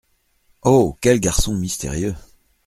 [0.63, 0.97] Oh!
[0.99, 2.15] quel garçon mystérieux!